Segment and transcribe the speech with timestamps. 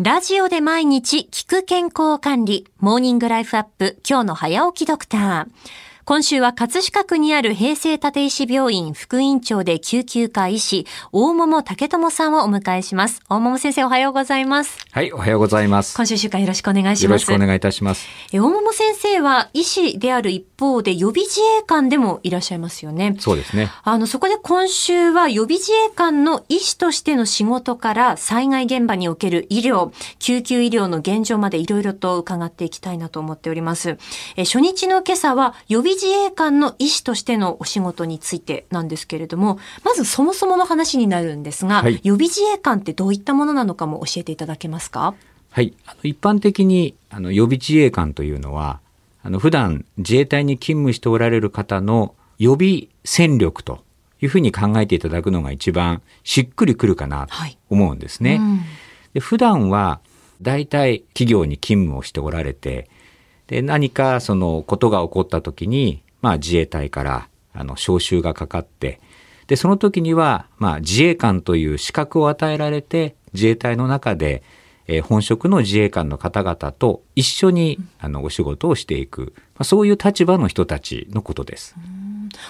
[0.00, 5.46] ラジオで毎日聞く健康管理、モーニングライフアップ、今日の早起きドクター。
[6.08, 13.20] 今週は葛飾区にある平成立石病院副院長で救急科医師、大桃竹友さんをお迎えします。
[13.28, 14.78] 大桃先生おはようございます。
[14.90, 15.94] はい、おはようございます。
[15.94, 17.02] 今週週間よろしくお願いします。
[17.02, 18.06] よろしくお願いいたします。
[18.32, 23.14] え大桃先生は医師である一方で予備自衛官でもいらっしゃいますよね。
[23.18, 23.70] そうですね。
[23.82, 33.98] あの、そこで今週は予備自衛官の医師としての仕事から災害現場における医療、救急医療の現状までいろいろと伺っていきたいなと思っております。
[34.36, 45.14] え初日の今朝は予備自衛官の医師としてのお仕事についてなんですけれども、まずそもそもの話になるんですが、はい予備自衛官ってどういったものなのかも教えていただけますか？
[45.50, 45.74] はい。
[45.86, 48.80] あの一般的にあの予備自衛官というのは、
[49.22, 53.82] あの普段自衛隊に勤務しておられる方の予備戦力と
[54.20, 58.36] いうふうに考えていただくのが一番しっくりくるかなとはい思うんですね。
[58.36, 58.60] うん
[59.14, 60.00] で普段は
[60.42, 62.88] 大体企業に勤務をしておられて、
[63.48, 69.00] で何かそのことが起こった時に、まあ自衛隊からあの招集がかかって、
[69.48, 74.42] でその時にはまあ自衛官という資格を与えられて自衛隊の中で、
[74.86, 81.74] えー本職の自衛官の方々と一緒にあのお仕事をしていく、まあ、そういう立場の人たちのことです。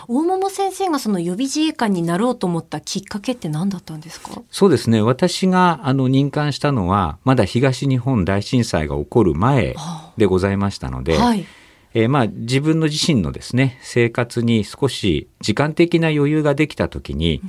[0.07, 4.43] 大桃先生がその予備自衛官になろうと思ったきっかけって何だったんですか？
[4.51, 5.01] そうですね。
[5.03, 9.75] 私があの任官したのはまだ東日本大震災が起こる前
[10.17, 11.47] でございましたので、はい。
[11.95, 17.41] えーまあ自分の自身のですね生活に少し時間的な余裕ができた時に、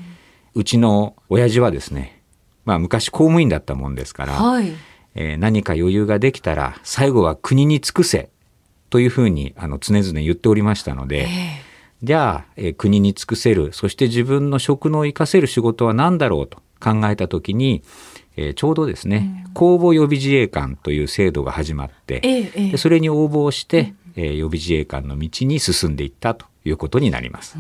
[0.56, 2.22] うちの親父はですね、
[2.64, 4.72] まあ、昔公務員だったもんですから、はい。
[5.16, 8.30] えー何か余裕ができたら最後は国に尽くせ
[8.90, 11.62] というふうにあの常々言っておりましたので、え
[12.02, 13.74] じゃあ、えー国に尽くせる。
[13.74, 17.84] そして自分の職能を生かせる仕事は何だろうと考えた時に、
[18.38, 27.58] えーちょうどですね、公募予備自衛官という制度が始まって、ええそれに応募をして、えー予備自衛官の道に進んでいったということになります。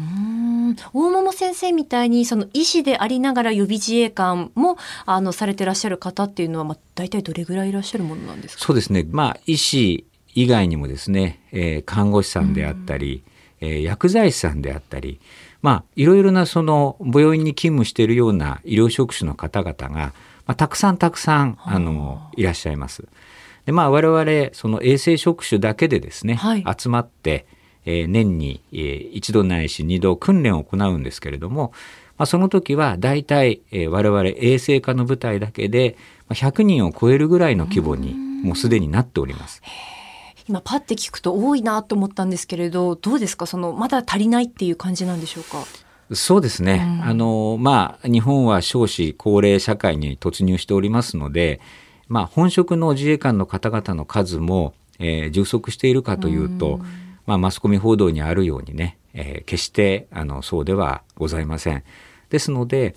[0.94, 8.64] 大桃先生みたいにその医師でありながら予備自衛官もあのされてらっしゃる方っていうのは、まあ、大体どれぐらいいらっしゃるものなんですか？
[8.64, 9.06] そうですね。
[9.10, 10.06] まあ、医師
[10.36, 13.24] 以外にもですね、えー看護師さんであったり、
[13.62, 15.20] えー薬剤師さんであったり、
[15.62, 20.14] まあ、いろいろなその病院に勤務しているような医療職種の方々が、
[20.46, 23.06] まあ、たくさんたくさん、あの、いらっしゃいます。
[23.66, 27.46] で、まあ、我々、その衛生職種だけでですね、はい集まって、
[27.86, 31.74] えー年に、えー一度ないし二度訓練を行うんですけれども、
[32.18, 39.62] まあ、その時は大体、えー我々衛生科の部隊だけでまあ100人を超えるぐらいの規模にもうすでになっております。
[40.50, 43.46] 今パッて聞くと多いなと思ったんですけれどどうですか？
[43.46, 45.64] そのまだ足りないっていう感じなんでしょうか？
[46.12, 47.02] そうですね。
[47.04, 51.62] あの、まあ、日本は少子高齢社会に突入しておりますので、
[52.08, 56.80] まあ、本職の自衛官の方々の数も、えー充足しているかというと、
[57.28, 61.84] まあ、マスコミ報道にあるようにね、えー決して、あの、そうではございません。
[62.32, 62.96] ですので、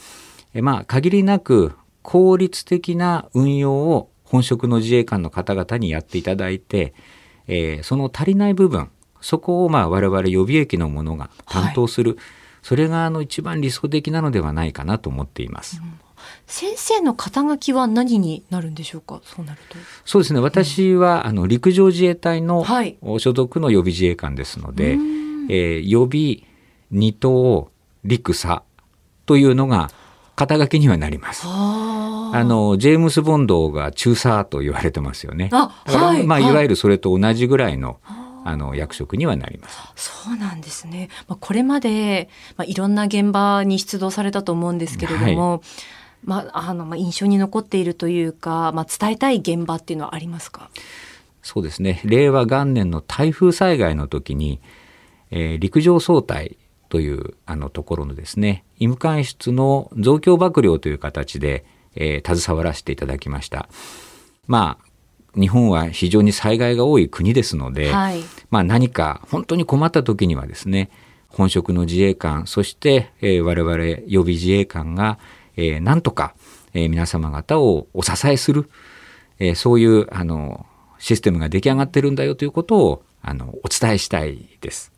[0.55, 6.95] えーまあ、限りなく効率的な運用を本職の自衛官の方々にやっていただいて、
[7.49, 12.19] えーその足りない部分、そこをまあ我々予備役の者が担当する、
[12.63, 15.81] それがあの一番理想的なのではないかなと思っています。
[16.47, 19.21] 先生の肩書きは何になるんでしょうか？
[19.25, 19.77] そうなると。
[20.05, 20.41] そうですね。
[20.41, 22.97] 私はあの陸上自衛隊のはい。
[23.19, 24.99] 所属の予備自衛官ですので、う
[25.49, 26.45] えー予備
[26.91, 27.71] 二等
[28.05, 28.63] 陸佐
[29.27, 29.91] というのが
[30.47, 31.43] 肩書きにはなります。
[31.47, 35.51] ああのジェームス・ボンドが中佐と言われてますよね。
[35.53, 38.01] あだからまあ、はいはいいわゆるそれと同じぐらいの
[38.45, 39.79] あの役職にはなります。
[39.95, 41.09] そうなんですね。
[41.29, 45.63] まあ、これまで、まあ、いろんな現場に出動されたと思うんですけれども、
[46.25, 50.71] まあ、あの、まあ、印象に残っているというか、まあ、伝えたい現場っていうのはありますか？
[51.43, 52.01] そうですね。
[52.05, 54.61] 令和元年の台風災害の時に、
[55.31, 56.57] えー陸上総隊
[56.93, 61.65] というあのところのですね、医務官室の増強幕僚という形で、
[61.97, 63.71] えー携わらせていただきました。
[64.47, 68.21] まあ、日本は非常に災害が多い国ですので、はい。
[68.51, 70.91] まあ何か本当に困った時にはですね、
[71.29, 73.75] 本職の自衛官、そして、えー我々
[74.07, 75.19] 予備自衛官が、
[75.57, 76.35] えーなんとか、
[76.75, 78.69] えー皆様方をお支えする、
[79.39, 80.67] えーそういう、あの、
[80.99, 84.93] システムが出来上がってるんだよということを、あの、お伝えしたいです。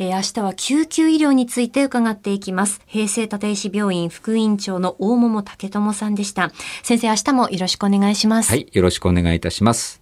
[0.00, 2.80] えー明日は救急医療について伺っていきます。
[2.86, 6.50] 平成立石病院副院長の大桃武智さんでした。
[6.82, 8.48] 先生、明日もよろしくお願いします。
[8.48, 9.99] はい、よろしくお願いいたします。